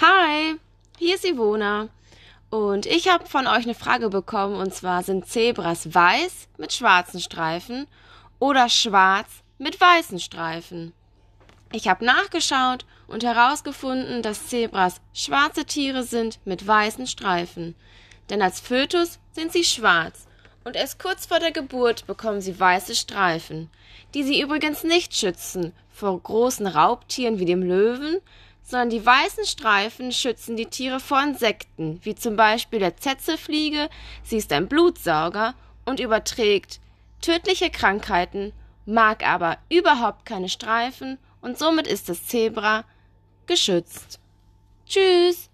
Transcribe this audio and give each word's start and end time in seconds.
Hi, 0.00 0.56
hier 0.98 1.14
ist 1.16 1.26
Ivona. 1.26 1.88
Und 2.48 2.86
ich 2.86 3.08
habe 3.08 3.26
von 3.26 3.46
euch 3.46 3.64
eine 3.64 3.74
Frage 3.74 4.08
bekommen, 4.08 4.56
und 4.56 4.74
zwar 4.74 5.02
sind 5.02 5.26
Zebras 5.26 5.94
weiß 5.94 6.48
mit 6.56 6.72
schwarzen 6.72 7.20
Streifen 7.20 7.86
oder 8.38 8.70
schwarz 8.70 9.42
mit 9.58 9.78
weißen 9.78 10.18
Streifen? 10.18 10.94
Ich 11.70 11.88
habe 11.88 12.04
nachgeschaut 12.04 12.86
und 13.08 13.24
herausgefunden, 13.24 14.22
dass 14.22 14.46
Zebras 14.46 15.02
schwarze 15.12 15.66
Tiere 15.66 16.02
sind 16.02 16.40
mit 16.46 16.66
weißen 16.66 17.06
Streifen. 17.06 17.74
Denn 18.30 18.40
als 18.40 18.60
Fötus 18.60 19.18
sind 19.32 19.52
sie 19.52 19.64
schwarz 19.64 20.26
und 20.64 20.76
erst 20.76 20.98
kurz 20.98 21.26
vor 21.26 21.38
der 21.38 21.52
Geburt 21.52 22.06
bekommen 22.06 22.40
sie 22.40 22.58
weiße 22.58 22.94
Streifen, 22.94 23.70
die 24.14 24.22
sie 24.22 24.40
übrigens 24.40 24.84
nicht 24.84 25.14
schützen 25.14 25.72
vor 25.90 26.18
großen 26.18 26.66
Raubtieren 26.66 27.38
wie 27.38 27.44
dem 27.44 27.62
Löwen, 27.62 28.18
sondern 28.62 28.90
die 28.90 29.04
weißen 29.04 29.44
Streifen 29.44 30.12
schützen 30.12 30.56
die 30.56 30.66
Tiere 30.66 31.00
vor 31.00 31.22
Insekten, 31.22 32.00
wie 32.02 32.14
zum 32.14 32.36
Beispiel 32.36 32.78
der 32.78 32.96
Tsetzelfliege, 32.96 33.88
sie 34.22 34.36
ist 34.36 34.52
ein 34.52 34.68
Blutsauger 34.68 35.54
und 35.84 36.00
überträgt 36.00 36.80
tödliche 37.20 37.70
Krankheiten, 37.70 38.52
mag 38.86 39.26
aber 39.26 39.58
überhaupt 39.68 40.24
keine 40.24 40.48
Streifen 40.48 41.18
und 41.40 41.58
somit 41.58 41.86
ist 41.86 42.08
das 42.08 42.26
Zebra 42.26 42.84
geschützt. 43.46 44.20
Tschüss! 44.86 45.51